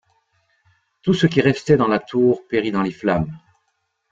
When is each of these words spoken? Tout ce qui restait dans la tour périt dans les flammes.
Tout 1.03 1.13
ce 1.13 1.27
qui 1.27 1.41
restait 1.41 1.77
dans 1.77 1.87
la 1.87 1.99
tour 1.99 2.47
périt 2.47 2.71
dans 2.71 2.81
les 2.81 2.89
flammes. 2.91 3.37